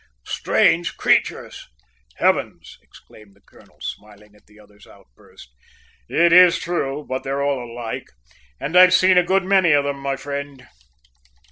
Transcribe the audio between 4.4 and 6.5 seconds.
the other's outburst. "It